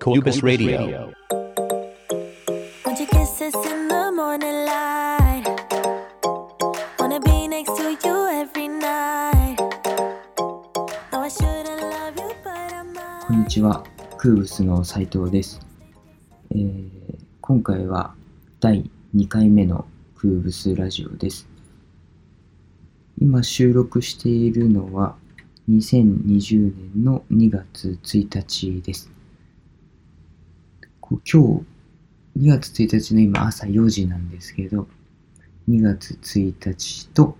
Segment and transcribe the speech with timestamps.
[0.00, 1.12] コーバス・ラディオ。
[13.26, 13.84] こんにちは、
[14.16, 15.60] クーブスの斉藤です、
[16.52, 16.90] えー。
[17.40, 18.14] 今回は
[18.60, 19.84] 第2回目の
[20.14, 21.48] クーブスラジオです。
[23.20, 25.16] 今収録しているのは
[25.68, 29.17] 2020年の2月1日です。
[31.10, 31.36] 今日
[32.38, 34.86] 2月1日の今朝4時なんですけど、
[35.68, 37.36] 2月1日と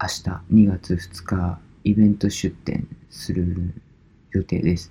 [0.00, 0.22] 明日
[0.52, 3.72] 2月2日イベント出店する
[4.32, 4.90] 予定です。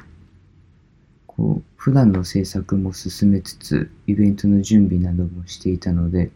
[1.27, 6.31] こう普段の制作も進めつつ、イベントの準備などもしていたので、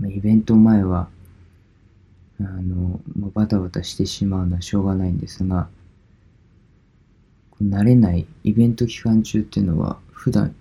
[0.00, 1.10] イベント前は、
[2.40, 5.68] あの、まあバタバタしてしまうのはしょうがないんですが、
[7.62, 10.54] 慣れないイベント期間中っていうのは、普段、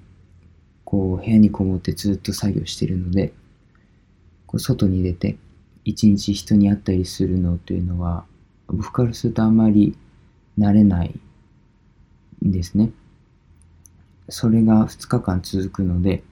[0.83, 3.33] こう、部屋にこもってずっと作業してるので、
[4.45, 5.37] こう外に出て、
[5.83, 8.25] 一日人に会ったりするのというのは、
[8.67, 9.97] 僕からするとあまり
[10.57, 11.19] 慣れない
[12.45, 12.91] んですね。
[14.29, 16.23] それが2日間続くので、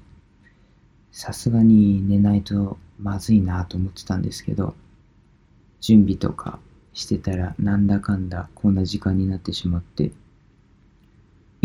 [1.12, 4.76] さすがに寝ないとまずいなと思ってたんですけど、
[5.80, 6.60] 準備とか
[6.94, 10.12] してたらなんだかんだこんな時間になってしまって、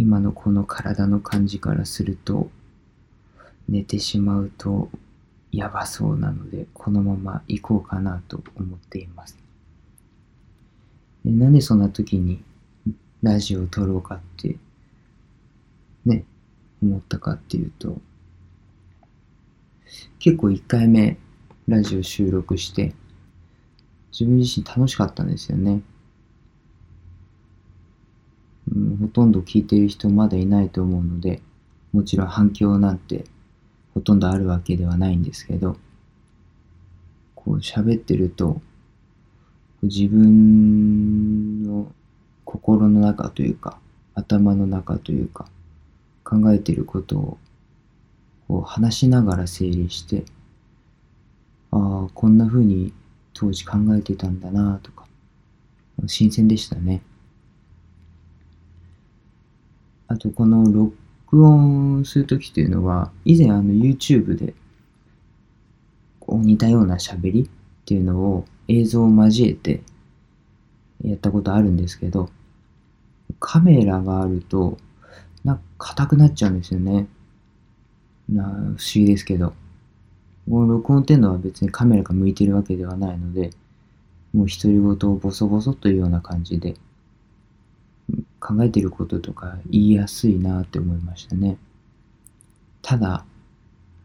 [0.01, 2.49] 今のこの体の感じからすると、
[3.69, 4.89] 寝てしまうと
[5.53, 9.37] やばそうなので、このまま行こうかなと思っています。
[11.23, 12.43] でなんでそんな時に
[13.23, 14.57] ラジオを撮ろうかって
[16.07, 16.25] ね、
[16.83, 18.01] 思ったかっていうと、
[20.19, 21.19] 結構1回目
[21.69, 22.95] ラジオ収録して、
[24.13, 25.83] 自分自身楽しかったんですよね。
[28.75, 31.43] うん、ほとんど聞いてる人まだいないと思うので、
[31.93, 33.25] もちろん反響なんて
[33.95, 35.77] ほとんどあるわけではないんですけど、
[37.35, 38.61] こう喋ってると、
[39.83, 41.91] 自分の
[42.45, 43.79] 心の中というか、
[44.15, 45.47] 頭の中というか、
[46.23, 47.39] 考えてることを
[48.47, 50.25] こう話しながら整理して、
[51.71, 52.93] ああ、こんな風に
[53.33, 55.07] 当時考えてたんだなとか、
[56.07, 57.03] 新鮮でしたね。
[60.11, 64.55] あと、この録音するときっていうのは、以前あの YouTube で
[66.19, 67.49] こう似たような喋りっ
[67.85, 69.83] ていうのを映像を交えて
[71.05, 72.29] やったことあるんですけど、
[73.39, 74.79] カメラがあると、
[75.45, 77.07] なんか硬くなっちゃうんですよね。
[78.29, 79.55] な不思議ですけど。
[80.49, 83.51] この録音っていうのは別にカメラが向いてるわけではないので、
[84.33, 86.75] もう独り言をボソボソというような感じで、
[88.41, 91.59] 考えてることとか言いやすいなって思いましたね。
[92.83, 93.25] ただ、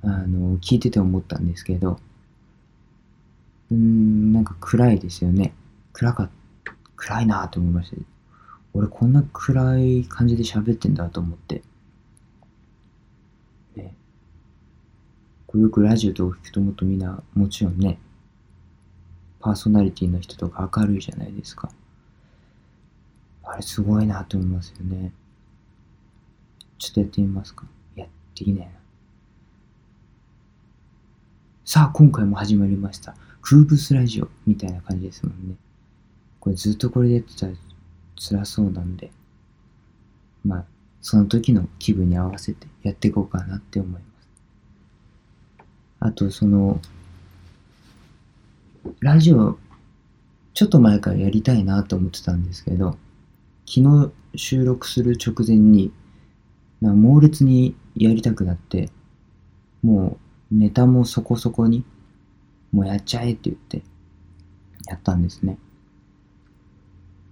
[0.03, 2.00] あの、聞いてて思ったんですけど、
[3.72, 5.53] うーん、なんか暗いですよね。
[5.94, 6.29] 暗かっ、
[6.95, 7.97] 暗いなと思いました。
[8.74, 11.63] 俺こんな暗い感じで喋ってんだと思って。
[13.75, 13.95] ね。
[15.47, 17.97] こうよくラジオとか聞くともっとみんな、もちろんね、
[19.40, 21.72] パーソナリティの人とか明るいじゃないですか。
[23.45, 25.11] あれすごいなと思いますよね。
[26.78, 27.66] ちょっとやってみますか。
[27.95, 28.72] いや、できないな。
[31.63, 33.16] さあ、今回も始まりました。
[33.41, 35.56] クーブスラジオみたいな感じですもんね。
[36.39, 37.53] これずっとこれでやってたら
[38.17, 39.11] 辛そうなんで、
[40.44, 40.66] まあ、
[41.01, 44.03] その時の気分に合わせてやっていこうかなって思います。
[46.00, 46.79] あと、その、
[49.00, 49.57] ラジオ、
[50.53, 52.97] ちょっと前からやりたいなと思ってたんですけど、
[53.68, 55.92] 昨日収録する直前に、
[56.81, 58.90] な猛烈にやりたくなって、
[59.81, 60.18] も
[60.52, 61.84] うネタもそこそこに、
[62.72, 63.84] もうやっちゃえって言って、
[64.88, 65.58] やったんですね。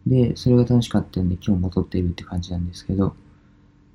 [0.08, 3.16] で、それが楽しかったんで今日も撮っているって感じなんですけど、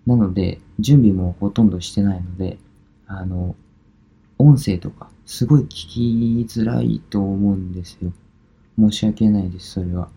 [0.06, 2.58] なので、準備もほとんどしてないので、
[3.06, 3.56] あの、
[4.38, 8.12] 音声とか、すごい聞きづらいと思うんですよ。
[8.78, 10.08] 申し訳ないです、それは。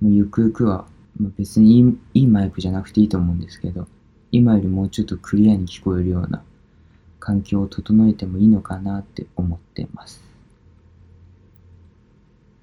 [0.00, 0.86] もうゆくゆくは、
[1.18, 3.86] ま、別にいいいいマイクじゃなくていいと思うんですけど、
[4.30, 6.42] 今よりもうちょっとクリアに聞こえるような
[7.20, 10.22] 環境を整えてもいいのかなって思ってます。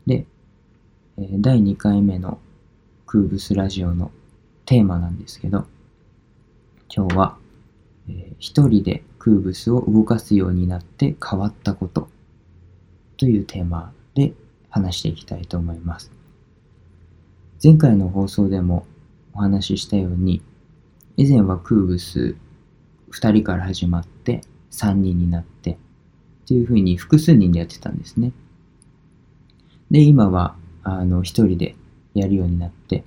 [0.05, 0.25] で、
[1.17, 2.39] 第2回目の
[3.05, 4.11] クーブスラジオの
[4.65, 5.65] テーマなんですけど、
[6.95, 7.37] 今日は、
[8.09, 12.09] えー一人でクーブスを動かすようになって変わったこと
[13.17, 14.33] というテーマで
[14.69, 16.14] 話していきたいと思います。
[17.65, 18.85] 前回の放送でも
[19.33, 20.43] お話ししたように、
[21.17, 22.35] 以前はクーブス
[23.11, 25.77] 2人から始まって3人になってっ
[26.47, 28.33] ていうふうに複数人でやってたんですね。
[29.89, 31.75] で、今はあの一人で
[32.13, 33.03] やるようになって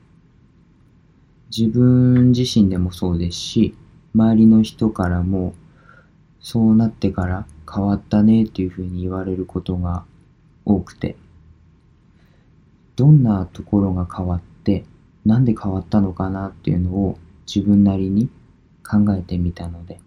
[1.56, 3.76] 自分自身でもそうですし
[4.12, 5.55] 周りの人からも
[6.40, 10.05] そうなってから変わったねっていうふうに言われることが
[10.64, 11.16] 多くて
[12.99, 14.40] どんなところが変わっ
[15.25, 18.29] なんで変わったのかなっていうのを自分なりに
[18.87, 20.00] 考えてみたので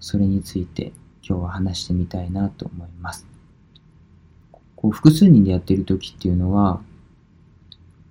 [0.00, 0.92] それについて
[1.26, 3.26] 今日は話してみたいなと思います。
[4.76, 6.80] こう複数人でやってる時っていうのは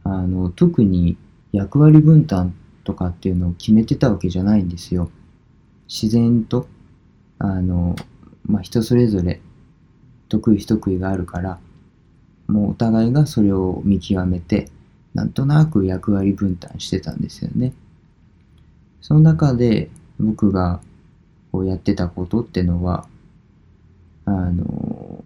[0.04, 1.18] あの特に
[1.52, 2.54] 役割分担
[2.84, 5.10] とかっていうのを決めてたわけじゃないんですよ。
[5.88, 6.68] 自然と
[7.40, 7.96] あの、
[8.46, 9.42] まあ、人それぞれ
[10.30, 11.60] 得意不得意があるから
[12.48, 14.70] もうお互いがそれを見極めて
[15.14, 17.74] なんとなく役割分担してたんですよね。
[19.02, 20.82] その中で僕が
[21.52, 23.08] こうやってたことってのは
[24.26, 25.24] あの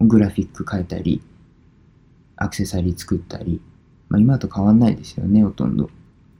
[0.00, 1.20] グラフィック変えたり
[2.36, 3.60] アクセサリー作ったり、
[4.08, 5.90] まあ、今と変わんないですよねほとんど。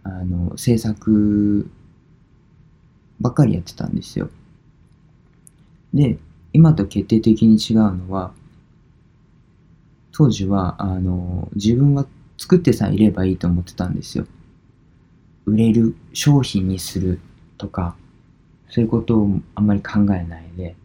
[0.05, 1.71] あの制作
[3.21, 4.31] ばっかりやってたんですよ。
[5.93, 6.19] で、
[6.53, 8.33] 今と決定的に違うのは、
[10.13, 12.07] 当時は、あの、自分は
[12.39, 14.27] 作ってさえいればいいと思ってたんですよ。
[15.45, 17.21] 売れる商品にする
[17.59, 17.97] とか、
[18.71, 20.77] そういうことをあんまり考えないで、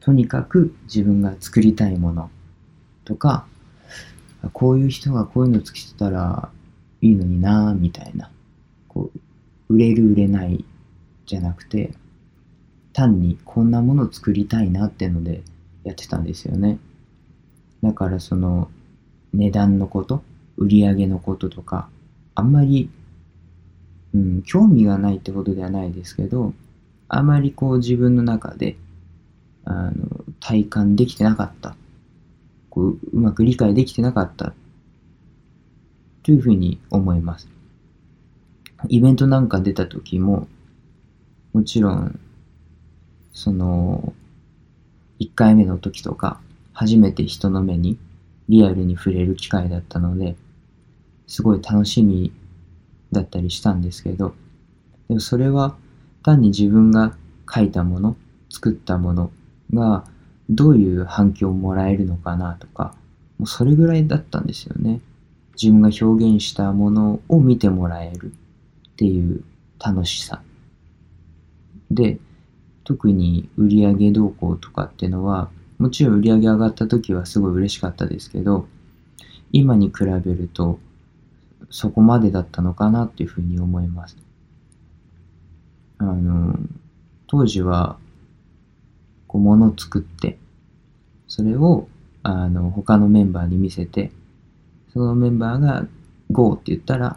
[0.00, 2.30] とにかく自分が作りたいもの
[3.04, 3.46] とか、
[4.52, 6.50] こういう人がこういうの作ってたら
[7.00, 8.30] いいのになぁみたいな。
[8.88, 9.10] こ
[9.68, 10.64] う、売れる売れない
[11.26, 11.94] じゃなくて、
[12.92, 15.42] 単にこんなものを作りたいなってので
[15.84, 16.78] やってたんですよね。
[17.82, 18.70] だからその
[19.32, 20.22] 値段のこと、
[20.62, 21.88] 売り上げのこととか、
[22.34, 22.90] あんまり、
[24.14, 26.54] うん、興味がないってことではないですけど、
[27.08, 28.76] あまりこう自分の中で、
[29.64, 31.76] あの、体感できてなかった。
[32.70, 34.54] こう、うまく理解できてなかった。
[36.22, 37.48] というふうに思います。
[38.88, 40.48] イベントなんか出た時も、
[41.52, 42.18] もちろん
[43.32, 44.12] その、
[45.20, 46.40] 1回目の時とか、
[46.72, 47.98] 初めて人の目に
[48.48, 50.36] リアルに触れる機会だったので、
[51.26, 52.32] すごい楽しみ
[53.12, 54.34] だったりしたんですけど、
[55.08, 55.76] でもそれは
[56.22, 57.16] 単に自分が
[57.52, 58.16] 書いたもの、
[58.50, 59.30] 作ったもの
[59.72, 60.04] が
[60.48, 62.94] どういう反響をもらえるのかなとか、
[63.38, 65.00] もうそれぐらいだったんですよね。
[65.60, 69.44] 自分が表現したものを見てもらえるっていう
[69.78, 70.42] 楽しさ。
[71.90, 72.18] で、
[72.84, 78.66] 特に売上動向とかっていうのは、もちろん売上上がった時はすごい嬉しかったですけど、
[79.52, 80.78] 今に比べると
[81.72, 84.16] そこまでだったのかなっていうふうに思います。
[85.98, 86.54] あの、
[87.26, 87.98] 当時は、
[89.26, 90.38] こう、物を作って、
[91.26, 91.88] それを、
[92.22, 94.12] あの、他のメンバーに見せて、
[94.92, 95.86] そのメンバーが
[96.30, 97.16] GO って言ったら、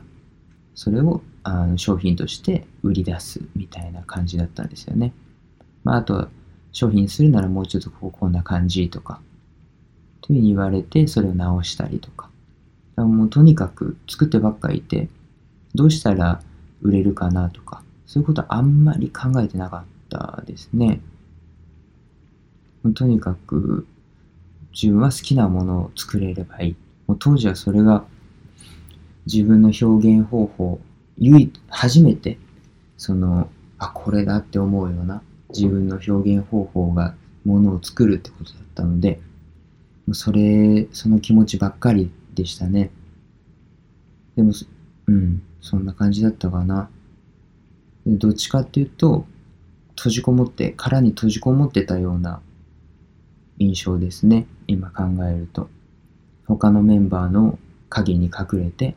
[0.73, 5.13] それをあの商品として売り出すみたいな感じだったんですよね。
[5.83, 6.27] まあ、あと
[6.71, 9.21] 商品するならもうちょっとこうこんな感じとか、
[10.21, 12.24] というふうに言われて、それを直したりとか。
[12.97, 15.09] もうとにかく作ってばっかりいて、
[15.73, 16.41] どうしたら
[16.81, 21.01] 売れるかなとか、そういうことはあんまり考えてなかったですね。
[22.95, 23.87] とにかく
[24.71, 26.75] 自分は好きなものを作れればいい。
[27.07, 28.05] もう当時はそれが
[29.25, 30.79] 自分の表現方法、
[31.17, 32.37] 唯一、初めて、
[32.97, 39.19] その、あ、これだって思うような自分の表現方法がものを作るってことだったので、
[40.11, 42.91] それ、その気持ちばっかりでしたね。
[44.35, 44.51] でも、
[45.07, 46.89] うん、そんな感じだったかな。
[48.05, 49.25] どっちかっていうと、
[49.97, 52.41] 閉じこもって、殻に閉じこもってたような
[53.57, 54.45] 印象ですね。
[54.67, 55.69] 今考えると。
[56.45, 57.57] 他のメンバーの
[57.89, 58.95] 影に隠れて、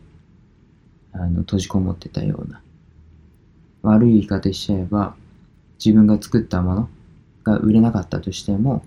[1.13, 2.61] あの、閉じこもってたような。
[3.83, 5.15] 悪い言い方しちゃえば、
[5.83, 6.89] 自分が作ったもの
[7.45, 8.85] が売れなかったとしても、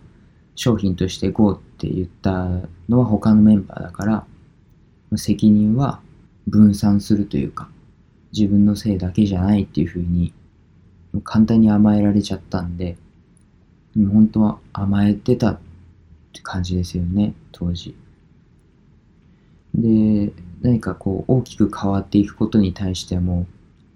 [0.55, 2.47] 商品として GO って言った
[2.89, 4.25] のは他のメンバーだから、
[5.17, 6.01] 責任は
[6.47, 7.69] 分散するというか、
[8.31, 10.33] 自分のせいだけじゃないっていうふうに、
[11.23, 12.97] 簡単に甘えられちゃったんで、
[13.95, 15.59] 本当は甘えてたっ
[16.33, 17.95] て感じですよね、当時。
[19.75, 23.47] で、何かこう大きく変わっていくことに対しても、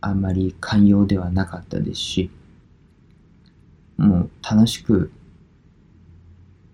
[0.01, 2.31] あんまり寛容ではなかったですし、
[3.97, 5.11] もう楽しく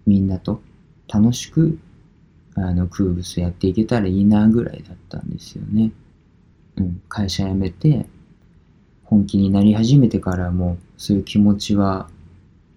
[0.07, 0.62] みんなと
[1.07, 1.77] 楽しく
[2.62, 5.91] あのクーブスやっていけたらいいなぐらいだったんですよね。
[6.77, 8.06] うん、会社辞めて
[9.03, 12.10] 本気になり始めてからもそういう気持ちは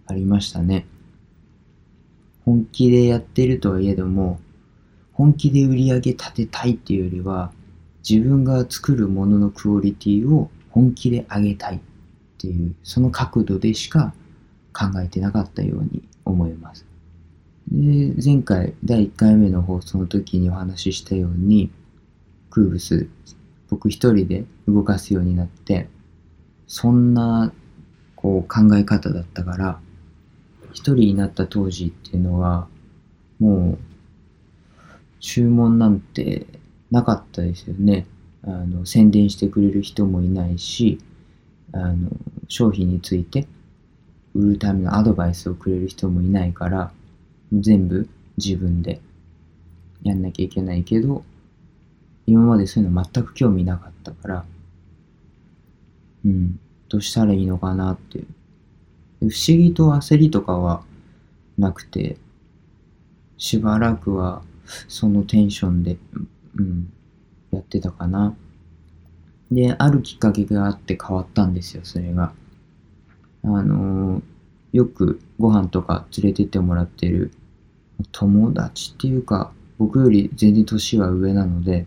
[0.07, 0.87] ありましたね。
[2.45, 4.39] 本気でやってるとはいえども、
[5.13, 7.53] 本気で売り上げ立てたいっていうよりは、
[8.09, 11.81] 自分が作るもののクオリティを本気で上げたいっ
[12.39, 14.13] ていう、その角度でしか
[14.73, 16.85] 考えてなかったように思います。
[17.71, 21.71] で、前回第1回目の放送の時にお話ししたように、
[22.51, 23.09] クーブス、
[23.71, 25.89] 僕一人で動かすようになって、
[26.67, 27.53] そんな
[28.17, 29.81] こう考え方だったから、
[30.73, 32.69] 一人になった当時っていうのは、
[33.39, 33.79] もう、
[35.21, 36.47] 注文なんて
[36.91, 38.07] なかったですよね。
[38.43, 40.99] あの、宣伝してくれる人もいないし、
[41.73, 42.11] あの、
[42.49, 43.47] 商品について
[44.35, 46.93] 売るためのアドバイスをくれる人もいないから、
[47.53, 49.01] 全部自分で
[50.03, 51.25] やんなきゃいけないけど、
[52.27, 54.45] 今までそういうの全く興味なかったから、
[56.25, 56.59] うん、
[56.89, 58.27] どうしたらいいのかなっていう。
[59.21, 60.83] 不思議と焦りとかは
[61.59, 62.17] なくて、
[63.37, 64.43] しばらくは
[64.89, 65.97] そのテンションで、
[66.57, 66.93] うん、
[67.51, 68.35] やってたかな。
[69.51, 72.33] で、あるきっかけがあって変わったんですよ、それが。
[73.43, 74.23] あのー、
[74.75, 77.31] よくご飯とか連れてってもらってる
[78.11, 81.87] 友達っていうか、僕より全然年は上なので、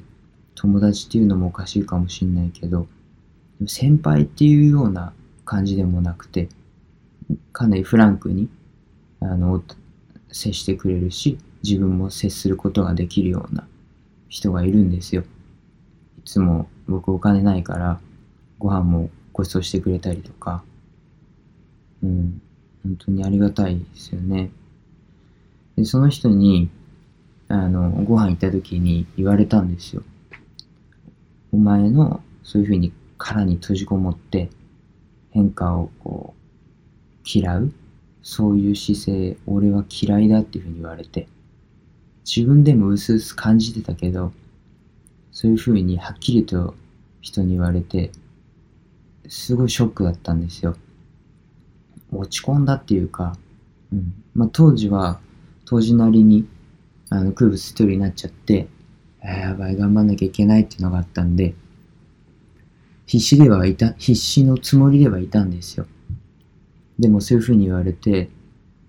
[0.56, 2.88] 友達っていうのもおかしいかもしんないけど、
[3.68, 5.12] 先輩っていうような
[5.44, 6.48] 感じでもなくて、
[7.52, 8.48] かなりフランクに、
[9.20, 9.62] あの、
[10.32, 13.68] 接してくれるし、自分も接することができるような
[14.30, 15.24] 人がいるんですよ。
[16.20, 18.00] いつも僕お金ないから、
[18.60, 20.64] ご飯もご馳走してくれたりとか、
[22.02, 22.42] うん、
[22.88, 24.50] 本当にありがたいですよね。
[25.76, 26.70] で、その人に、
[27.50, 30.04] あの、ご飯行った時に言われたんですよ。
[31.52, 34.50] お前の、そういうふうに殻に閉じこもって、
[35.32, 37.74] 変化をこう、嫌う？
[38.22, 41.28] そういう姿勢、俺は嫌いだっていうふうに言われて、
[42.26, 44.32] 自分でも薄々感じてたけど、
[45.32, 46.74] そういうふうにはっきりと
[47.22, 48.12] 人に言われて、
[49.28, 50.76] すごいショックだったんですよ。
[52.12, 53.38] 落ち込んだっていうか、
[53.92, 54.14] うん。
[54.34, 55.20] まあ、当時は、
[55.66, 56.48] 当時なりに、
[57.10, 58.68] あの、空物一人になっちゃって、
[59.22, 61.56] あやばい、頑張んなきゃいけないっていうのがあったんで、
[63.06, 65.86] 必死ではいた、必死のつもりではいたんですよ。
[67.00, 68.30] でもそういう風に言われて、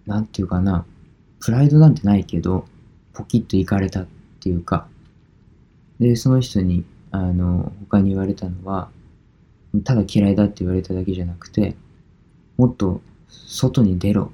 [0.06, 0.84] なんていうかな、
[1.40, 2.66] プライドなんてないけど、
[3.12, 4.06] ポキッといかれたっ
[4.40, 4.88] ていうか、
[6.00, 8.90] で、その人に、あの、他に言われたのは、
[9.84, 11.76] ただ嫌いだって言われただけじゃなくて、
[12.58, 14.32] もっと外に出ろって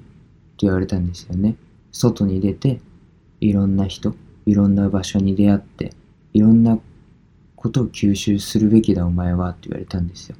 [0.59, 1.55] 言われたんですよね。
[1.91, 2.81] 外に出て、
[3.39, 4.15] いろんな人、
[4.45, 5.93] いろんな場所に出会って、
[6.33, 6.79] いろんな
[7.55, 10.35] ことを吸収するべきだお前はって言われたんですよ。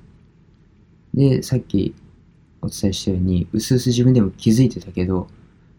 [1.14, 1.96] で、さっき
[2.62, 5.28] お伝えしたように、うすうす自分でも気づいてたけど、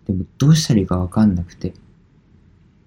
[0.07, 1.75] でもどうしたらいいかわかんなくて、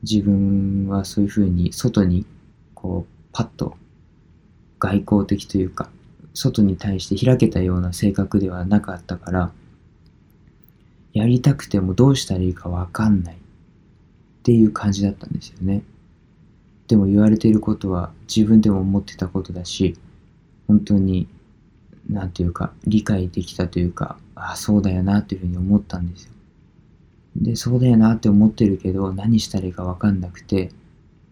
[0.02, 2.26] 自分はそういうふうに外に、
[2.74, 3.76] こう、パッと
[4.80, 5.90] 外交的というか、
[6.40, 9.52] 外に対して開けたような性格ではなかったから、
[11.14, 13.38] やりたくてもどうしたらいいかわかんないっ
[14.44, 15.84] ていう感じだったんですよね。
[16.88, 19.98] でも言われていることは自分でも思ってたことだし、
[20.68, 21.28] 本当に
[22.10, 26.32] なんていうか、理解できたというか、ああ、そうだよなというふうに思ったんですよ。
[27.36, 30.72] で、そうだよなって思ってるけど、何したらいいかわかんなくて、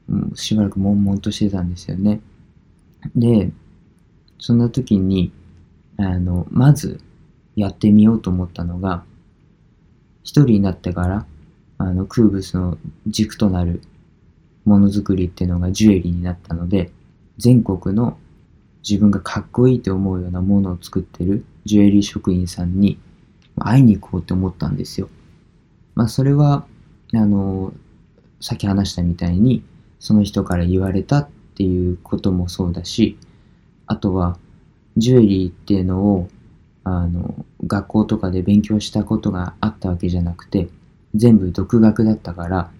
[0.07, 2.21] うん、しばらく悶々としてたんですよね。
[3.15, 3.51] で、
[4.39, 5.31] そんな時に、
[5.97, 6.99] あの、まず
[7.55, 9.03] やってみようと思ったのが、
[10.23, 11.25] 一人になってから、
[11.77, 12.77] あの、空物の
[13.07, 13.81] 軸となる
[14.65, 16.91] ものづくりっていうのがジュエリーになったので、
[17.37, 18.17] 全国の
[18.87, 22.99] 自分がかっこいいと思うようなものを作ってるジュエリー職員さんに
[23.59, 25.09] 会いに行こうって思ったんですよ。
[25.95, 26.65] まあそれは、
[27.13, 27.73] あの、
[28.39, 29.63] さっき話したみたいに、
[29.99, 33.17] その人から言われたっていうこともそうだし、
[33.87, 34.37] あとは、
[34.97, 36.29] ジュエリーっていうのを、
[36.83, 40.69] あの、学校とかで勉強したことがあったわけじゃなくて、
[41.15, 42.71] 全部独学だったから、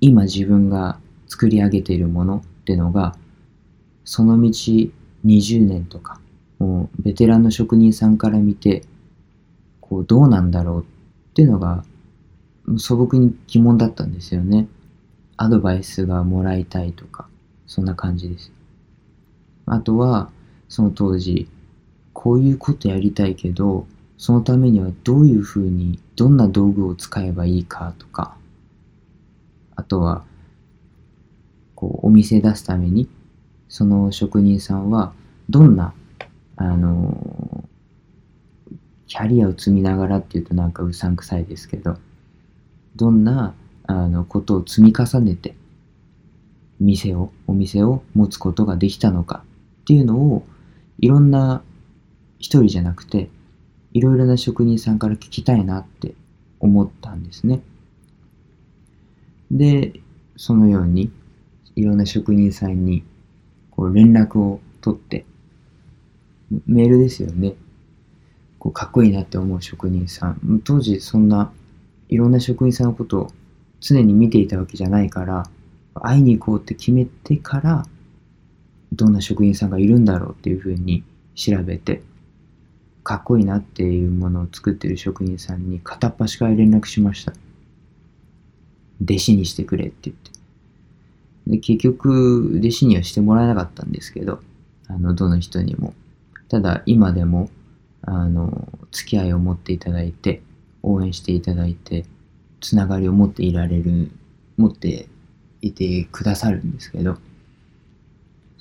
[0.00, 3.16] 今自分が作り上げているものってのが、
[4.04, 4.48] その道
[5.24, 6.20] 20年とか、
[6.58, 8.82] もうベテランの職人さんから見て、
[9.80, 10.84] こうどうなんだろうっ
[11.34, 11.84] ていうのが
[12.78, 14.68] 素朴に疑問だったんですよね。
[15.36, 17.26] アドバイスがもらいたいとか、
[17.66, 18.52] そんな感じです。
[19.70, 20.30] あとは、
[20.68, 21.48] その当時、
[22.12, 23.86] こういうことやりたいけど、
[24.18, 28.36] そのためにはどういうふうに、どんな道具を使えばいいかとか、
[29.76, 30.24] あとは、
[31.74, 33.08] こう、お店出すために
[33.68, 35.12] その職人さんは
[35.48, 35.94] どんな
[36.62, 37.64] あの、
[39.06, 41.96] キャリアを積みながらっていうとなんかうさんくさいですけど、
[42.96, 43.54] どんな、
[43.86, 45.54] あの、ことを積み重ねて、
[46.78, 49.42] 店を、お店を持つことができたのか
[49.90, 50.46] っていうのを、
[51.00, 51.64] いろんな
[52.38, 53.28] 一人じゃなくて、
[53.92, 56.14] いろいろな職人さんから聞きたいなって
[56.60, 57.60] 思ったんですね。
[59.50, 60.00] で、
[60.36, 61.10] そのように、
[61.74, 63.02] いろんな職人さんに、
[63.72, 65.26] こう連絡を取って、
[66.68, 67.56] メールですよね。
[68.60, 70.60] こうかっこいいなって思う職人さん。
[70.62, 71.50] 当時そんな
[72.08, 73.32] いろんな職人さんのことを
[73.80, 75.50] 常に見ていたわけじゃないから、
[75.94, 77.86] 会いに行こうって決めてから、
[78.92, 81.04] どんな職人さんがいるんだろうっていうふうに
[81.34, 82.02] 調べて、
[83.02, 87.32] かっこいいなっていうものを作ってる職人さんに片っ端から連絡しました。
[89.02, 90.30] 弟子にしてくれって言って。
[91.46, 94.40] で結局、弟子にはしてもらえなかったんですけど、
[94.88, 95.94] あの、どの人にも。
[96.48, 97.50] ただ、今でも、
[98.02, 100.42] あの、付き合いを持っていただいて、
[100.82, 102.04] 応援していただいて、
[102.60, 104.10] つながりを持っていられる、
[104.56, 105.08] 持って
[105.62, 107.18] いてくださるんですけど、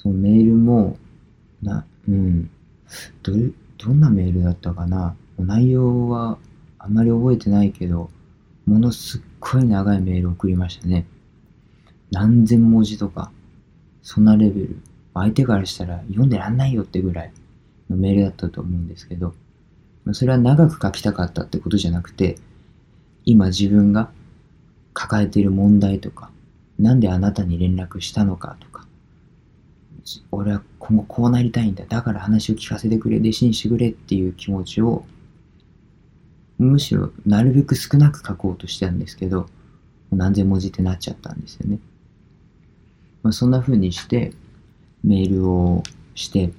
[0.02, 0.98] そのメールも、
[1.62, 2.50] な、うん、
[3.22, 5.16] どれどんなメールだったかな？
[5.38, 6.38] 内容は
[6.78, 8.10] あんまり覚えてないけど、
[8.66, 11.06] ものすっごい長いメール送りましたね。
[12.12, 13.32] 何千文字とか、
[14.02, 14.82] そんなレベル。
[15.14, 17.34] 相手からしたら読んでらんないよってぐらい
[17.90, 19.34] のメールだったと思うんですけど、
[20.14, 22.38] それは長く書きたかったってことじゃなくて、
[23.26, 24.12] 今自分が
[24.94, 26.32] 抱えている問題とか、
[26.78, 28.86] なんであなたに連絡したのかとか、
[30.32, 31.86] 俺は今後こうなりたいんだ。
[31.86, 35.06] だから話を聞かせてくれ、弟子にしてくれっていう気持ちを、
[36.58, 39.48] むしろなるべく少なく書こうとしてたんですけど、
[40.12, 41.80] 何千文字ってなっちゃったんですよね。
[43.24, 44.34] まあ、そんな風にして
[45.04, 45.84] メールを
[46.16, 46.52] して、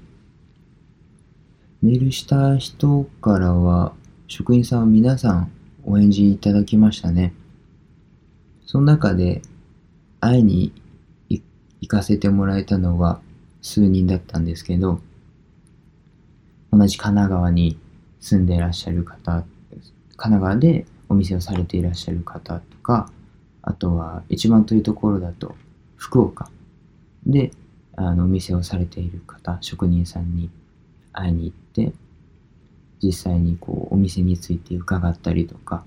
[1.82, 3.94] メールした人からは、
[4.28, 5.50] 職員さんは皆さん
[5.84, 7.34] お返事いただきましたね。
[8.64, 9.42] その中で
[10.20, 10.72] 会いに
[11.28, 13.20] 行かせてもらえたのは
[13.62, 15.00] 数人だったんですけど、
[16.72, 17.78] 同じ神奈川に
[18.20, 19.44] 住んでいらっしゃる方、
[20.16, 23.10] 神奈川でお店をされていらっしゃる方とか、
[23.62, 25.54] あとは一番遠いうところだと
[25.96, 26.50] 福岡
[27.26, 27.50] で
[27.96, 30.50] あのお店をされている方、職人さんに
[31.12, 31.92] 会いに行って、
[33.02, 35.84] 実際にこうお店について伺ったりとか、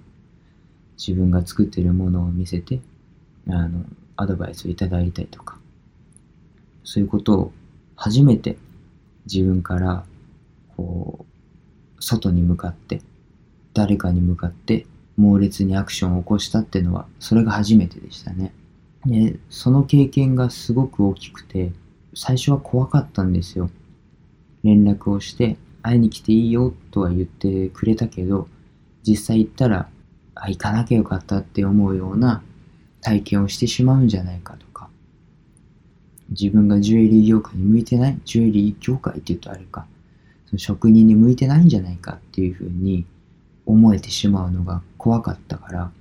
[0.98, 2.80] 自分が作っているものを見せて、
[3.48, 5.58] あの、アドバイスをいただいたりとか、
[6.84, 7.54] そういうことを
[8.04, 8.58] 初めて
[9.32, 10.04] 自分から
[10.76, 13.02] こう、外に向かって、
[13.74, 14.86] 誰かに向かって
[15.16, 18.54] 猛烈にアクションを起こしたっていうのは、それが初めてでしたね。
[19.06, 21.72] で、その経験がすごく大きくて、
[22.14, 23.70] 最初は怖かったんですよ。
[24.66, 28.50] 連絡をして、会いに来ていいよとは言ってくれたけど、
[29.08, 29.88] 実際行ったら、
[30.36, 32.44] あ、行かなきゃよかったって思うような
[33.00, 34.66] 体験をしてしまうんじゃないかと、
[36.30, 39.86] 自分がジュエリー業界に向いてない、ジュエリー業界って言うとあれか、
[40.46, 43.06] その職人に向いてないんじゃないかっていうふうに
[43.66, 45.92] 思えてしまうのが怖かったから、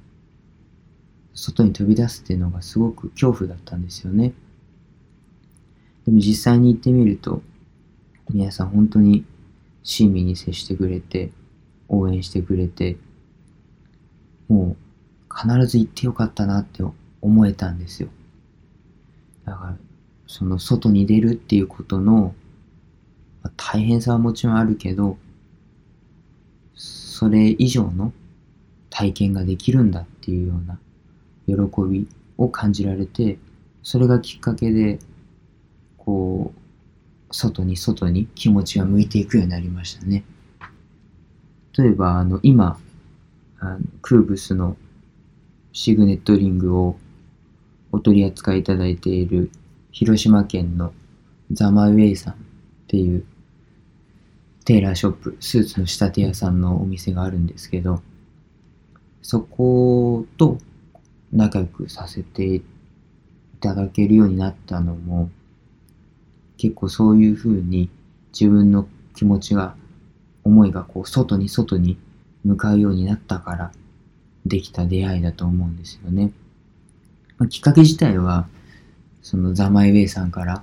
[1.34, 4.32] 外に飛び出すっていうのがすごく恐怖だったんですよね。
[6.04, 7.42] でも実際に行ってみると、
[8.30, 9.24] 皆さん本当に
[9.82, 11.30] 親身に接してくれて、
[11.88, 12.96] 応援してくれて、
[14.48, 16.82] もう必ず行ってよかったなって
[17.20, 18.08] 思えたんですよ。
[19.44, 19.76] だから、
[20.32, 22.34] その外に出るっていうことの、
[23.58, 25.18] 大変さはもちろんあるけど、
[26.74, 28.14] それ以上の
[28.88, 30.78] 体験ができるんだっていうような
[31.46, 33.36] 喜びを感じられて、
[33.82, 35.00] それがきっかけで、
[35.98, 40.24] こう、外に外に気持ちが向いていくようになりましたね。
[41.76, 42.78] 例えば、あの、今、
[43.58, 44.78] あのクーブスの
[45.74, 46.96] シグネットリングを
[47.92, 49.50] お取り扱いいただいている
[49.92, 50.92] 広島県の
[51.52, 52.36] ザマウェイさんっ
[52.88, 53.24] ていう
[54.64, 58.02] テーラーショップ、スーツの仕立て屋さんのお店があるんですけど、
[59.20, 60.58] そこと
[61.30, 62.62] 仲良くさせてい
[63.60, 65.30] ただけるようになったのも、
[66.56, 67.90] 結構そういう風に
[68.32, 69.76] 自分の気持ちが、
[70.44, 71.98] 思いがこう外に外に
[72.44, 73.72] 向かうようになったから
[74.44, 76.32] できた出会いだと思うんですよね。
[77.38, 78.48] まあ、きっかけ自体は、
[79.22, 80.62] そのザ・マイ・ウェイさんから、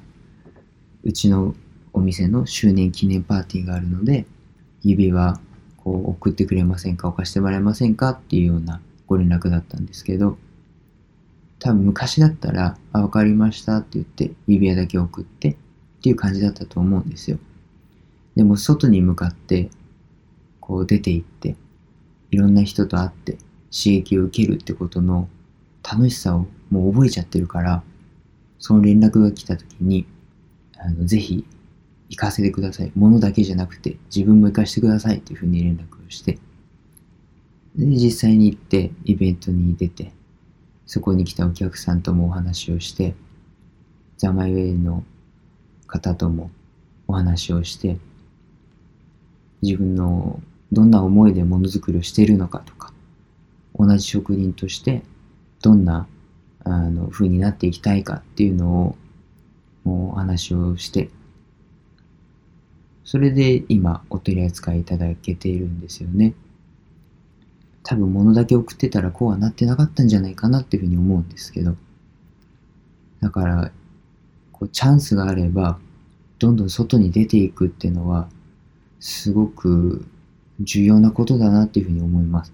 [1.04, 1.56] うちの
[1.94, 4.26] お店の周年記念パーティーがあるので、
[4.84, 5.40] 指輪
[5.78, 10.38] こう送ってくれませんか置かしてもらえませんかっていうようなご連絡だったんですけど、
[11.60, 15.56] 多分昔だったら、あ、わかりましたって言って指輪だけ送ってっ
[16.02, 17.40] ていう感じだったと思うんですよ。
[18.36, 19.70] でも外に向かって、
[20.60, 21.56] こう出て行って、
[22.32, 23.34] いろんな人と会って
[23.72, 25.28] 刺激を受けるってことの
[25.84, 27.84] 楽しさをもう覚えちゃってるから、
[28.60, 30.06] その連絡が来た時に、
[30.78, 31.46] あの、ぜひ
[32.10, 32.92] 行かせてください。
[32.96, 36.40] 物だけじゃなくて自分も行かせてくださいっていうふうに連絡をして、
[37.76, 40.12] で、実際に行ってイベントに出て、
[40.86, 43.16] そこに来たお客さんともお話をして、
[44.18, 45.04] ザ・マイ・ウェイの
[45.88, 46.52] 方とも
[47.08, 47.98] お話をして、
[49.62, 50.42] 自分の
[50.72, 52.92] どんな思いでものづくりをしているのかとか、
[53.78, 55.04] 同じ職人として
[55.62, 56.08] どんな
[56.64, 58.96] あの風になっていきたいかっていうの
[59.86, 61.10] をお話をして、
[63.04, 66.34] それで今お取り扱いいただけているんですよね。
[67.84, 71.76] 多分物だけ送ってたらこうはなってなかったんじゃないかなっていうふうに思うんですけど。
[73.20, 73.72] だから、
[74.52, 75.80] こうチャンスがあれば、
[76.38, 78.30] どんどん外に出ていくっていうのは、
[79.00, 80.06] すごく
[80.60, 82.54] 重要なことだなっていうふうに思います。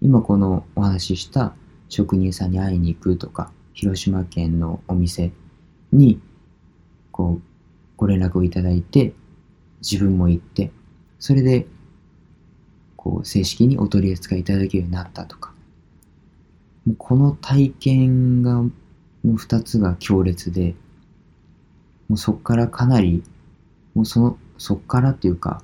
[0.00, 1.54] 今このお話しした
[1.92, 5.30] 職人さんに会いに行くとか、広島県のお店
[5.92, 6.18] に、
[7.10, 7.42] こう、
[7.98, 9.12] ご連絡をいただいて、
[9.82, 10.72] 自分も行って、
[11.18, 11.66] それで、
[12.96, 15.52] こう、正式にお取り扱いいただけるようになったとか。
[16.86, 18.62] もうこの体験が、
[19.22, 20.74] の二つが強烈で、
[22.08, 23.22] もうそっからかなり、
[23.92, 25.62] もうその、そっからっていうか、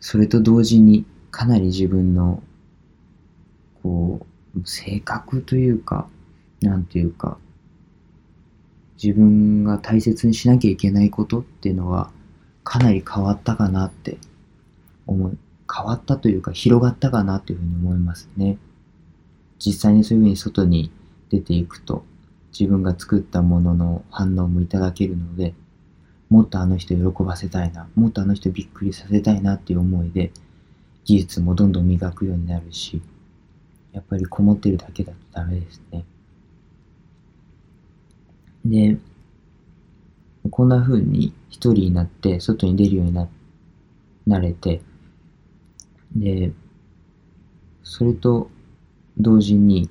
[0.00, 2.42] それと同時にかなり自分の、
[3.82, 4.31] こう、
[4.64, 6.08] 性格というか、
[6.60, 7.38] なんていうか、
[9.02, 12.10] 自分が大切にしなきゃいけないことっていうのは、
[12.64, 14.18] かなり変わったかなって
[15.06, 15.38] 思う。
[15.74, 18.58] 変わったというか広がったかなというふうに思いますね。
[19.58, 20.90] 実際にそういうふうに外に
[21.30, 22.04] 出ていくと
[22.52, 25.54] 自分が作ったものの反応もいただけるので
[26.28, 30.30] もっとあの人喜ばせたいな、もっとあの人びっくりさせたいなっていう思いで
[31.04, 33.00] 技術もどんどん磨くようになるし
[33.92, 36.04] やっぱりこもってるだけだとダメですね。
[38.64, 38.98] で、
[40.50, 43.28] こんな風に一人になって外に出るようにな
[44.26, 44.80] なれて、
[46.14, 46.52] で、
[47.82, 48.50] それと
[49.18, 49.90] 同時に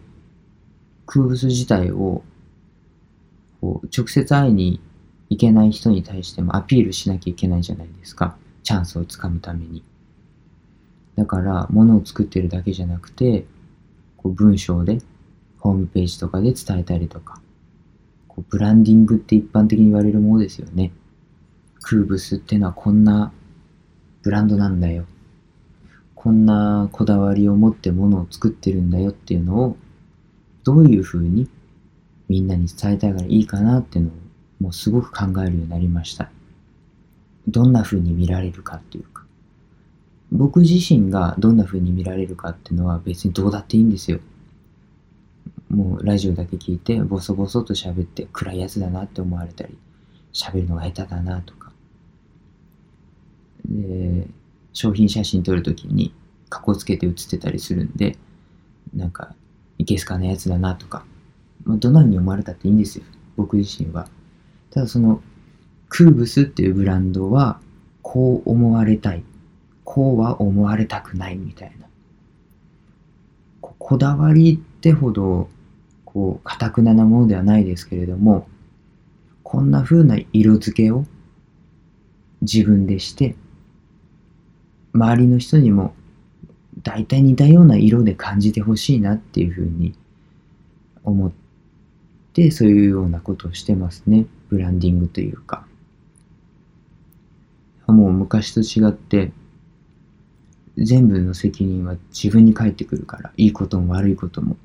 [1.06, 2.24] 空物自体を
[3.60, 4.80] こう直接会いに
[5.30, 8.36] 行けない人に対してもアピールしなきゃいけないじゃないですか。
[8.64, 9.84] チャンスをつかむために。
[11.16, 13.46] だから、物を作ってるだけじゃなくて、
[14.22, 15.02] こう文章で、
[15.60, 17.42] ホームページとかで伝えたりとか、
[18.28, 20.92] こうブランディングって一般的に言われるものですよね。
[21.82, 23.32] クーブスってのはこんな
[24.22, 25.06] ブランドなんだよ。
[26.16, 29.78] こんなこだわりを持って物を作ってるんだよっていうのを、
[30.64, 31.50] どういう風に
[32.30, 34.14] みんなに伝えたいからいいかなっていうのを、
[34.60, 36.30] もうすごく考えるようになりました。
[37.48, 39.06] どんな風に見られるかっていう。
[40.32, 44.20] 僕自身がどんな風に見られるかっていうのは別にどうだっていいんですよ。
[45.70, 49.78] もうラジオだけ聞いてボソボソと喋って暗いやつだなって思われたり
[50.34, 51.72] 喋るのが下手だなとか。
[53.66, 54.28] で
[54.74, 56.14] 商品写真撮るときに
[56.50, 58.18] カッコつけて写ってたりするんで
[58.94, 59.36] なんか
[59.78, 61.06] いけすかなやつだなとか、
[61.64, 63.06] まあ、どんな風に思われたっていいんですよ。
[63.36, 64.08] 僕自身は。
[64.70, 65.22] ただその
[65.90, 67.60] クーブスっていうブランドは
[68.02, 69.24] こう思われたい。
[69.92, 71.88] こうは思われたくないみたいな
[73.60, 75.50] ここだわりってほど
[76.14, 78.48] こう、かたくななものではないですけれども、
[79.44, 81.06] こんな風な色付けを
[82.42, 83.36] 自分でして、
[84.94, 85.94] 周りの人にも
[86.84, 89.94] 大体似たような色で感じてほしいなっていう風に
[91.04, 91.32] 思っ
[92.34, 94.26] て、そういうようなことをしてますね。
[94.50, 95.66] ブランディングというか。
[97.88, 99.32] もう昔と違って、
[100.78, 104.58] 全部の責任は自分に返ってくるから、いいことも悪いことも。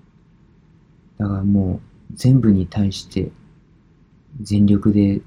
[1.18, 3.30] だからもう全部に対して
[4.40, 5.22] 全力で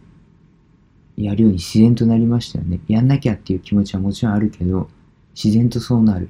[1.18, 2.80] やるように自然となりましたよね。
[2.88, 4.90] やんなきゃっていう気持ちはもちろんあるけど、
[5.36, 6.30] 自然とそうなる。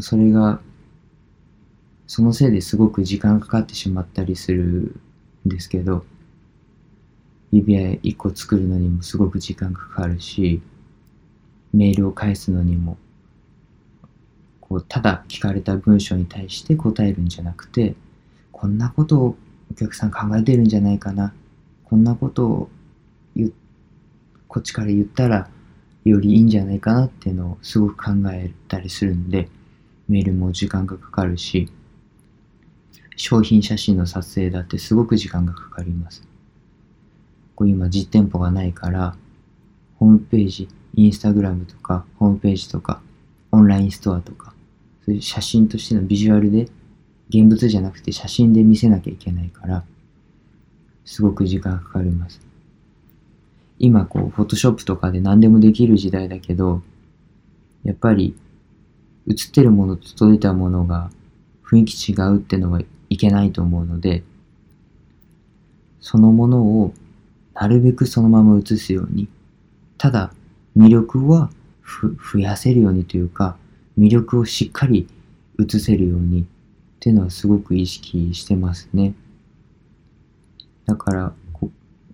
[0.00, 0.60] それが、
[2.06, 4.94] そのせいですごく時間かかってしまったりする
[5.46, 6.04] んですけど、
[7.50, 10.60] 指輪一個作るのにもすごく時間かかるし、
[11.72, 12.96] メールを返すのにも、
[14.68, 17.94] こう、ただ聞かれた文章に対して答えるんじゃなくて、
[18.50, 19.36] こんなことを
[19.70, 21.34] お客さん考えてるんじゃないかな。
[21.84, 22.70] こんなことを
[24.48, 25.50] こっちから言ったら
[26.04, 29.48] よりいいんじゃないかなっていうのをすごく考えたりするんで、
[30.08, 31.68] メールも時間がかかるし、
[33.16, 36.22] 商品写真の撮影だってすごく時間がかかります。
[37.56, 39.16] こう今実店舗がないから、
[39.96, 43.00] ホームページ、インスタグラムとか、ホームページとか、
[43.50, 44.53] オンラインストアとか、
[45.04, 46.68] そういう写真としてのビジュアルで、
[47.28, 49.84] 現物じゃなくて写真で見せなきゃいけないから、
[51.04, 52.40] すごく時間がかかります。
[53.78, 56.82] 今こう、フォトショップとかで何でもできる時代だけど、
[57.82, 58.34] やっぱり、
[59.28, 61.10] 映ってるものと届いたものが
[61.66, 64.22] 雰囲気違うってのはいけないと思うので、
[66.00, 66.94] そのものを
[67.54, 69.28] なるべくそのまま映すように、
[69.98, 70.32] ただ
[70.76, 73.56] 魅力はふ増やせるようにというか、
[73.98, 75.08] 魅力をしっかり
[75.60, 76.44] 映せるようにっ
[77.00, 79.14] ていうのはすごく意識してますね。
[80.86, 81.32] だから、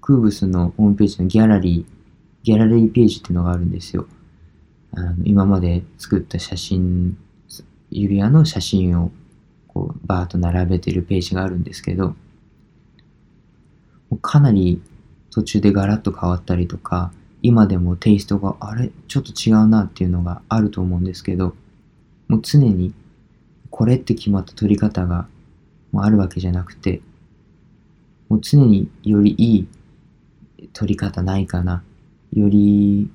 [0.00, 1.92] クーブスのホームページのギャラリー、
[2.42, 4.06] ギャラリーページっていうのがあるんですよ。
[4.92, 7.16] あの今まで作った写真、
[7.90, 9.12] 指輪の写真を
[9.68, 12.16] こうバーッと並べてるページがあるんですけど、
[14.22, 14.82] かなり
[15.30, 17.12] 途中でガラッと変わったりとか、
[17.42, 18.90] 今でもテイストがあれ？
[19.06, 21.54] ちょっと違うなっていうのがあると思うんですけど、
[22.30, 22.94] もう常に
[23.70, 25.26] これって決まった撮り方が
[25.90, 27.00] もうあるわけじゃなくて、
[28.28, 29.68] もう常によりいい
[30.72, 31.82] 撮り方ないかな、
[32.32, 33.10] より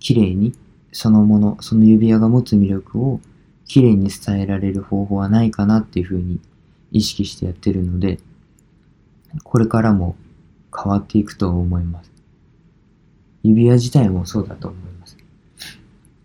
[0.00, 0.54] 綺麗に
[0.90, 3.20] そのもの、その指輪が持つ魅力を
[3.64, 6.40] 綺麗に伝えられる方法はないかなっていうふうに
[6.90, 8.18] 意識してやってるので、
[9.44, 10.16] これからも
[10.76, 12.10] 変わっていくと思います。
[13.44, 15.16] 指輪自体もそうだと思います。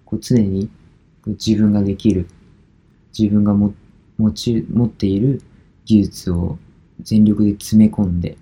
[0.05, 0.71] こう常に
[1.25, 2.27] 自分ができる、
[3.17, 3.73] 自分がも
[4.17, 5.41] 持ち持っている
[5.85, 6.57] 技術を
[7.01, 8.37] 全力で詰め込んで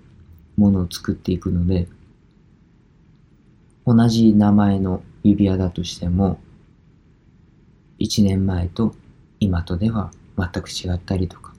[0.56, 1.88] ものを作っていくので、
[3.86, 6.38] 同じ名前の指輪だとしても、
[7.98, 8.94] 1年前と
[9.40, 11.52] 今とでは全く違ったりとか、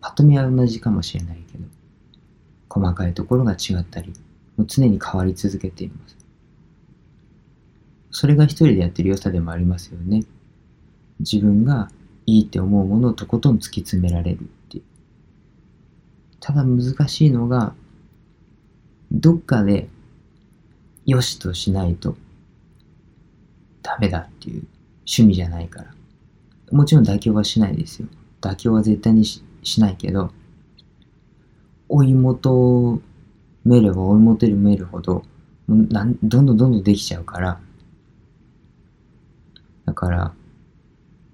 [0.00, 1.64] パッと見は同じかもしれないけど、
[2.68, 4.12] 細かいところが違ったり、
[4.56, 6.17] もう常に変わり続けています。
[8.10, 10.24] それが一人でやってる良さでもありますよね。
[11.20, 11.90] 自分が
[12.26, 14.80] いいって思うものをとことん突き詰められるって。
[16.40, 17.74] ただ難しいのが、
[19.10, 19.88] どっかで
[21.06, 22.16] 良しとしないと
[23.82, 24.66] ダメだっていう
[24.98, 25.94] 趣味じゃないから。
[26.70, 28.08] もちろん妥協はしないですよ。
[28.40, 30.30] 妥協は絶対にししないけど、
[31.88, 33.00] 追い求
[33.64, 35.24] めれば追い求めるほど、
[35.66, 37.60] なんどんどんどんどんできちゃうから、
[39.98, 40.32] から、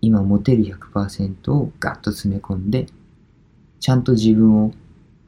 [0.00, 2.86] 今持てる100%をガッと詰め込んで、
[3.78, 4.72] ちゃんと自分を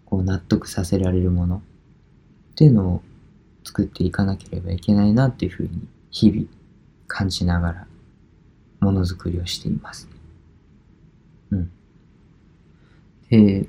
[0.07, 1.61] こう納得させられるものっ
[2.55, 3.03] ていうのを
[3.63, 6.47] 作っていかなければいけないなっていうふうに日々
[7.09, 7.87] 感じながら
[8.81, 10.09] ものづくりをしています。
[11.51, 11.71] うん。
[13.29, 13.69] で、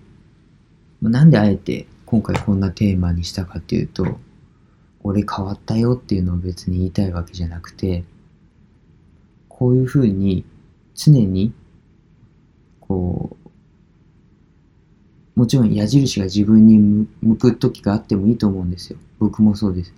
[1.02, 4.18] なんであえて今回こんなテーマにしたかっていうと、
[5.04, 8.06] 俺変わったよっていうのを別に言いたいわけじゃなくて、
[9.58, 10.46] こういうふうに
[10.94, 11.52] 常に
[12.80, 13.36] こ
[15.36, 19.00] う、もちろん矢印が自分に向く時があってもいいと思うんですよ。
[19.18, 19.96] 僕もそうです。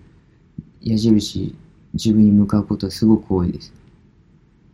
[0.82, 1.58] 矢印
[1.94, 3.74] 自分に向かうことはすごく多いです。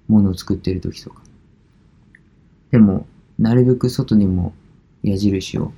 [0.07, 1.23] ものを作ってる時とか。
[2.69, 3.07] でも、
[3.39, 4.53] なるべく外にも
[5.01, 5.71] 矢印を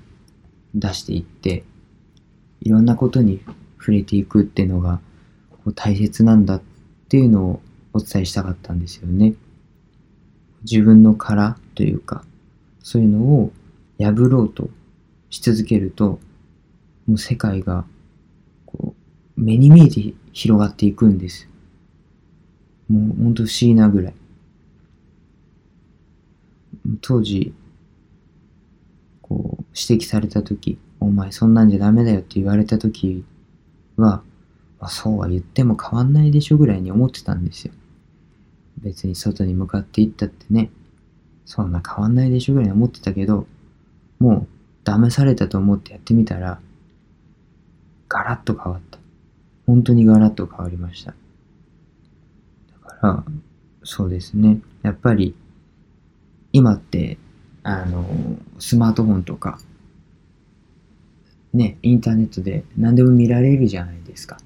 [0.75, 1.63] 出していって、
[2.59, 3.39] いろんなことに
[3.79, 4.99] 触れていくっていうのが
[5.75, 6.61] 大切なんだっ
[7.07, 7.61] ていうのを
[7.97, 9.33] お伝えしたかったんですよね。
[10.63, 12.23] 自分の殻というか、
[12.81, 13.51] そういうのを
[13.99, 14.69] 破ろうと
[15.29, 16.19] し続けると、
[17.07, 17.85] もう世界が
[18.65, 18.95] こ
[19.37, 21.49] う目に見えて広がっていくんです。
[22.89, 24.13] もうほんと不思議なぐらい。
[27.01, 27.53] 当時、
[29.21, 33.25] こう指摘された時、お前そんなんじゃダメだよって言われた時
[33.97, 34.21] は、
[34.79, 37.73] まあ、そうは言っても変わんないでしょぐらいに思ってたんですよ。
[38.79, 40.69] 別に外に向かっていったってね、
[41.45, 43.47] そんな変わんないでしょぐらい思ってたけど、
[44.19, 44.47] も
[44.85, 46.59] う騙されたと思ってやってみたら、
[48.09, 48.99] ガラッと変わった。
[49.65, 51.13] 本当にガラッと変わりました。
[52.71, 53.23] だから、
[53.83, 54.59] そうですね。
[54.83, 55.35] やっぱり、
[56.53, 57.17] 今って、
[57.63, 58.05] あの、
[58.59, 59.59] スマートフォンとか、
[61.53, 64.37] ね、インターネットで何でも見られるじゃないですか。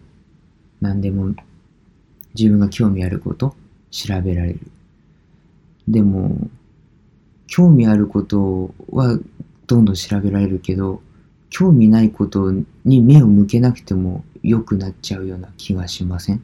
[0.82, 1.36] 何でも
[2.36, 3.56] 自分が興味あること
[3.92, 4.60] 調べられる。
[5.88, 6.50] でも、
[7.48, 9.20] 興味あることは
[9.68, 11.02] どんどん調べられるけど、
[11.50, 12.52] 興味ないこと
[12.86, 16.42] に目を向けなくても良くなっちゃうような気がしません？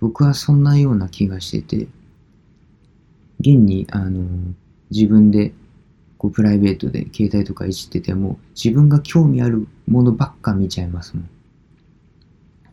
[0.00, 1.88] 僕はそんなような気がしてて、
[3.40, 4.26] 現に、あの、
[4.90, 5.52] 自分で、
[6.18, 11.28] こう、プライベートで携帯とかいじってても、自分が興味あるものばっか見ちゃいますもん。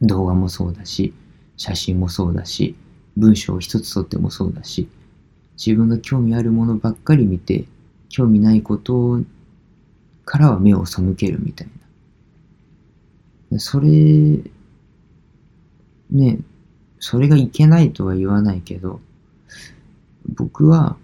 [0.01, 1.13] 動画もそうだし、
[1.57, 2.75] 写真もそうだし、
[3.17, 4.87] 文章を一つとってもそうだし、
[5.57, 7.65] 自分が興味あるものばっかり見て、
[8.09, 9.21] 興味ないこと
[10.25, 11.67] からは目を背けるみたい
[13.51, 13.59] な。
[13.59, 14.41] それ、
[16.11, 16.39] ね、
[16.99, 18.99] それがいけないとは言わないけど、
[20.27, 20.97] 僕は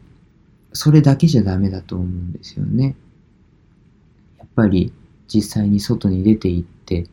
[0.73, 2.95] それだけじゃダメだと思うんですよね。
[4.39, 4.91] やっぱり
[5.33, 7.07] 実際に外に出て行って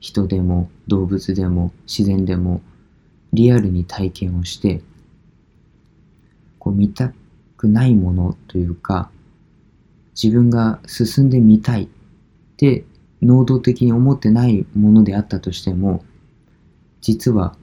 [0.00, 2.60] 人でも動物でも自然でも
[3.34, 4.80] リアルに体験をして
[6.60, 7.12] こう見た
[7.56, 9.10] くないものというか
[10.20, 11.88] 自分が進んでみたいっ
[12.56, 12.84] て
[13.20, 16.04] 能動的に思ってないものであったとしても
[17.00, 17.56] 実は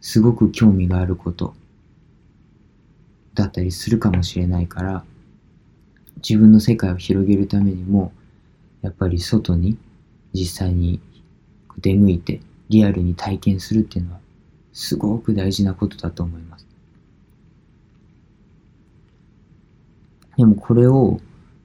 [0.00, 1.54] すごく興味があること
[3.34, 5.04] だったりするかもしれないから
[6.16, 8.12] 自分の世界を広げるためにも
[8.82, 9.76] やっぱり外に
[10.32, 11.00] 実際に
[11.78, 14.20] 出向いてリアルに体験するっていうのは
[14.78, 16.64] すごく大事なことだと思います。
[20.36, 21.20] でもこれを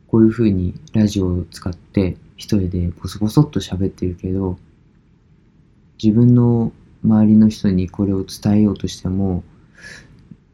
[0.08, 4.58] こういうふうにラジオを使って一人でボソボソっと喋ってるけど
[6.02, 6.72] 自分の
[7.04, 9.44] 周りの人にこれを伝えようとしても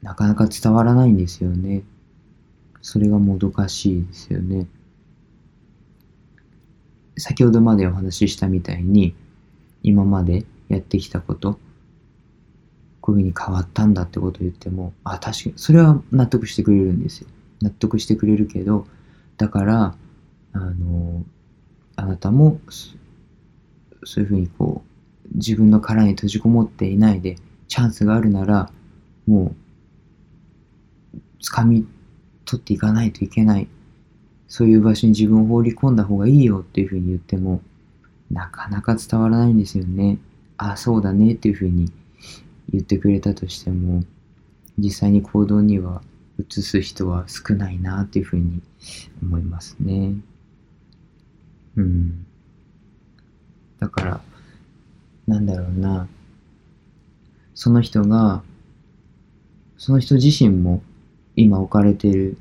[0.02, 1.84] なかなか伝わらないんですよね。
[2.82, 4.68] それがもどかしいですよね。
[7.18, 9.16] 先ほどまでお話ししたみたいに
[9.82, 11.58] 今までやってきたこと
[13.10, 17.28] こういうふうに変わったんだってことを言ってもあ確かにそれは納得してくれるんですよ
[17.60, 18.86] 納得してくれるけど
[19.38, 19.96] だから
[20.54, 21.24] あの
[21.96, 28.72] あなたもそういうふうにこう自分の殻に閉じこもっていないでチャンスがあるなら
[29.26, 29.56] も
[31.16, 31.88] う掴み
[32.46, 33.68] 取っていかないといけない
[34.48, 37.62] そういう場所に自分を放り込んだ方がいいよっていうふうに言っても
[38.30, 40.20] なかなか伝わらないんですよね。
[40.58, 41.92] あ、そうだねっていうふうに
[42.72, 44.04] 言ってくれたとしても
[44.78, 46.02] 実際に行動には
[46.40, 48.62] 移す人は少ないなっていうふうに
[49.22, 50.14] 思いますね。
[51.76, 52.26] うん。
[53.80, 54.22] だから、
[55.28, 56.08] なんだろうな。
[57.54, 58.42] その人が、
[59.78, 60.82] その人自身も
[61.36, 62.38] 今置かれてる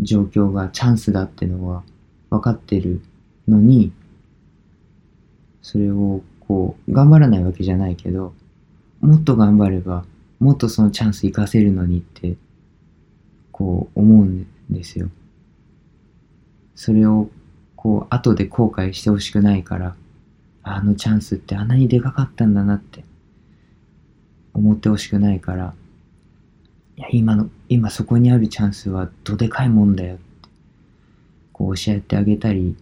[0.00, 1.82] 状況がチャンスだってのは
[2.30, 3.02] 分かってる
[3.46, 3.92] のに、
[5.62, 8.34] それをこう、頑張らないわけじゃないけど、
[9.00, 10.04] もっと頑張れば、
[10.38, 12.36] もっとそのチャンス活かせるのにって、
[13.52, 15.08] こう思うんですよ。
[16.74, 17.30] それを、
[17.76, 19.94] こう、後で後悔してほしくないから、
[20.62, 23.04] あのチャンスってあんなにでかかったんだなって
[24.52, 25.74] 思ってほしくないから、
[26.96, 30.24] いや、今の、今そこにあるチャンスはどでかいもんだよって、
[31.52, 32.76] こう教えてあげたり、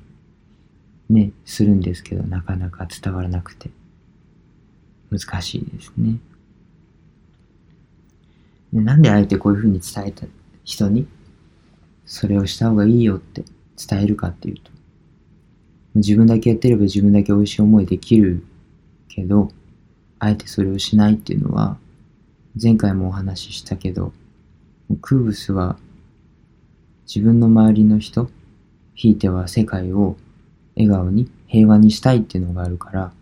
[1.08, 3.70] ね、するんですけど、なかなか伝わらなくて、
[5.10, 6.18] 難しいですね。
[8.72, 10.26] でなんであえてこういうふうに伝えた
[10.64, 11.06] 人に、
[12.04, 13.44] それをした方がいいよって
[13.76, 14.70] 伝えるかっていうと、
[15.94, 18.44] 自分だけやってれば自分だけ美味しい思いできる
[19.08, 19.50] けど、
[20.18, 21.78] あえてそれをしないっていうのは、
[22.60, 24.12] 前回もお話ししたけど、
[25.00, 25.78] クーブスは
[27.06, 28.28] 自分の周りの人、
[28.94, 30.16] ひいては世界を
[30.76, 33.12] 笑顔に平和にしたいっていうのがあるから、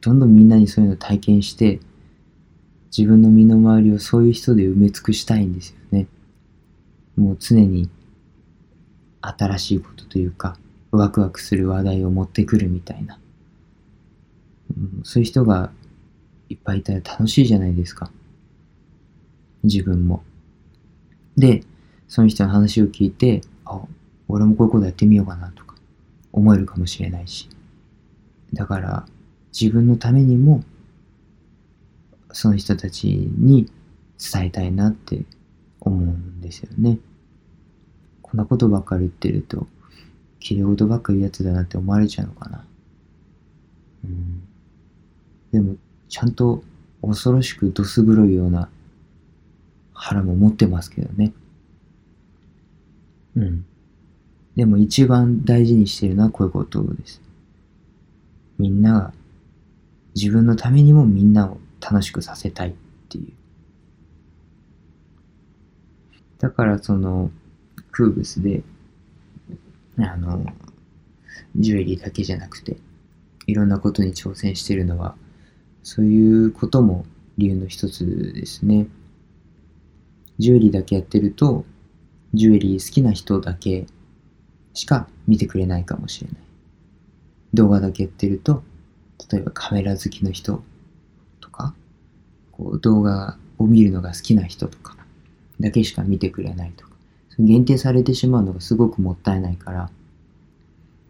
[0.00, 1.80] どんどんみんなにそういうのを体験して、
[2.96, 6.06] 自分の身の回りをそういう人で埋め尽くしたいんですよね。
[7.16, 7.88] もう常に
[9.20, 10.56] 新しいことというか、
[10.90, 13.18] ワクワクする話題を持ってくるみたいな。
[14.76, 15.70] うん、そういう人が
[16.48, 18.10] いっぱいいたら楽しいじゃないですか。
[19.62, 20.24] 自分も。
[21.36, 21.62] で、
[22.08, 23.82] その人の話を聞いて、あ、
[24.26, 25.76] 俺もこういうことやってみようかなとか
[26.32, 27.48] 思えるかもしれないし。
[28.52, 29.06] だから
[29.58, 30.62] 自分のためにも
[32.32, 33.70] その人たちに
[34.18, 35.24] 伝えたいなって
[35.80, 36.98] 思うんですよね。
[38.22, 39.66] こんなことばっかり言ってると、
[40.38, 42.64] 綺麗事ばっかり言うやつだなって思われちゃうのかな。
[44.04, 44.42] うん。
[45.52, 45.76] でも、
[46.08, 46.62] ちゃんと
[47.02, 48.68] 恐ろしくどす黒いような
[49.92, 51.32] 腹も持ってますけどね。
[53.36, 53.64] うん。
[54.56, 57.20] でも一番大事にしてるのはこういうことです。
[58.58, 59.12] みんなが
[60.14, 62.72] 自分のためにもみんなを楽しくさせたいっ
[63.08, 63.32] ていう。
[66.38, 67.30] だからその
[67.90, 68.62] クーブスで
[69.98, 70.46] あの
[71.56, 72.78] ジュエリーだけじゃなくて
[73.46, 75.16] いろんなことに挑戦してるのは
[75.82, 77.04] そういうことも
[77.36, 78.86] 理由の一つですね。
[80.38, 81.64] ジュエリーだけやってると
[82.32, 83.86] ジュエリー好きな人だけ
[84.72, 86.38] しか見てくれないかもしれない。
[87.52, 88.62] 動画だけやってると、
[89.28, 90.62] 例えばカメラ好きの人
[91.40, 91.74] とか、
[92.52, 94.96] こう動画を見るのが好きな人とか、
[95.58, 96.92] だけしか見てくれないとか、
[97.38, 99.90] 限定されてしまうのがすごくもったいないから、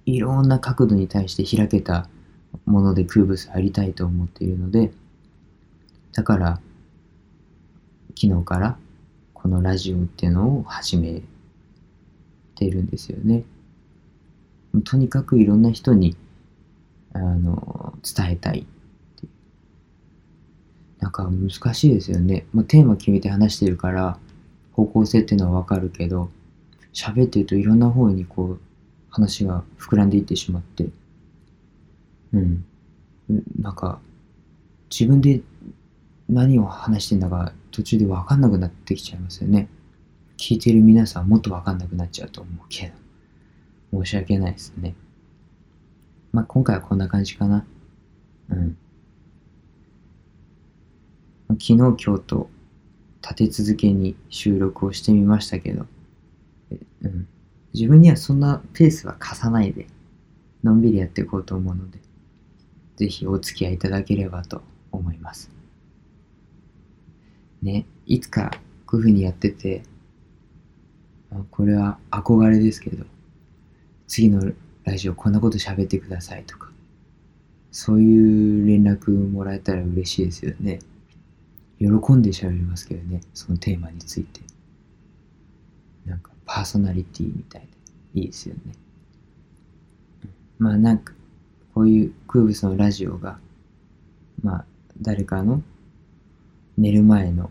[0.06, 2.08] いろんな角度に対して開けた
[2.66, 4.92] もので空物ありたいと思っているので、
[6.12, 6.60] だから、
[8.18, 8.76] 昨日から
[9.34, 11.22] このラジオっていうのを始め
[12.54, 13.44] てるんですよね。
[14.84, 16.16] とにかくいろんな人に
[17.12, 19.28] あの伝えたいって
[20.98, 22.46] なんか難しいですよね。
[22.52, 24.18] まあ、テーマ決めて話してるから
[24.72, 26.30] 方向性っていうのはわかるけど
[26.92, 28.60] 喋ってるといろんな方にこう
[29.10, 30.88] 話が膨らんでいってしまって
[32.32, 32.64] うん
[33.60, 34.00] なんか
[34.90, 35.40] 自分で
[36.28, 39.68] 何を話してんだか途中で分かんなくなってきちゃいますよね。
[40.36, 43.00] 聞いてる皆さんもっと分かんなくなっちゃうと思うけど。
[43.92, 44.94] 申し訳ないですね。
[46.32, 47.64] まあ、今回はこんな感じかな。
[48.50, 48.76] うん。
[51.48, 52.50] 昨日、今日と
[53.22, 55.86] 立て続けに収録をしてみましたけど、
[57.02, 57.28] うん。
[57.74, 59.86] 自分にはそんなペースは貸さないで、
[60.62, 61.98] のんびりやっていこうと思うので、
[62.96, 64.62] ぜひお付き合いいただければと
[64.92, 65.50] 思います。
[67.62, 68.50] ね、いつか
[68.86, 69.82] こういう風にやってて、
[71.50, 73.04] これは憧れですけど、
[74.06, 74.52] 次の
[74.84, 76.70] ラジオこんなこと喋ってくださいとか、
[77.70, 80.80] そういう連絡もらえたら嬉しいですよね。
[81.78, 84.40] 喜んで喋りますけどね、そのテーマについて。
[86.06, 87.62] なんかパーソナリティみたい
[88.14, 88.72] でいいですよね。
[90.58, 91.14] まあなんか、
[91.74, 93.38] こういう空物のラジオが、
[94.42, 94.64] まあ
[95.00, 95.62] 誰かの
[96.76, 97.50] 寝る前の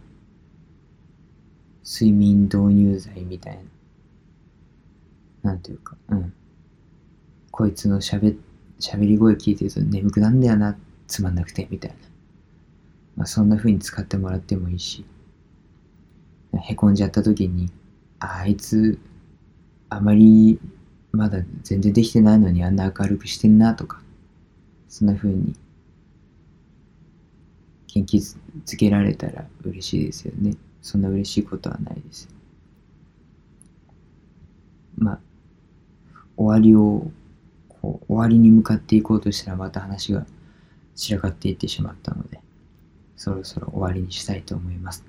[1.83, 3.59] 睡眠導入剤みたい
[5.41, 5.51] な。
[5.51, 6.33] なんていうか、うん。
[7.59, 8.37] こいつの喋、
[8.79, 11.97] 喋り声聞いてると眠くなんだよな、つまんなくて、みたいな。
[13.17, 15.03] まあそんな風に使ってもらってもいいし、
[16.57, 17.69] へこんじゃった時に、
[18.19, 18.97] あいつ、
[19.89, 20.57] あまり
[21.11, 24.01] まだ全然できてないのにあんな明るくしてんなとか、
[24.87, 25.53] そんな風に
[27.87, 28.37] 元気づ
[28.77, 30.55] けられたら嬉しいですよね。
[30.81, 32.29] そんな嬉しいことはないです。
[34.97, 35.19] まあ、
[36.37, 37.11] 終わりを、
[37.81, 40.25] 終わりに向かっていこうとしたらまた話が
[40.95, 42.39] 散らかっていってしまったので、
[43.15, 45.05] そろそろ終わりにしたいと思います。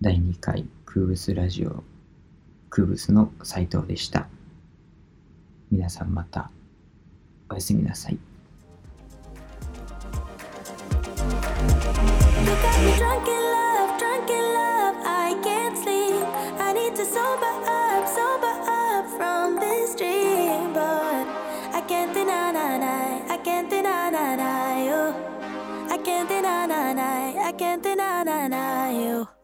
[0.00, 1.84] 第2回空物ラジオ
[2.70, 4.28] 空物の斉藤でした。
[5.70, 6.50] 皆さんまた
[7.48, 8.18] おやすみなさい。
[26.68, 27.40] Deny you.
[27.40, 29.35] I can't deny, deny, I can't deny, deny you.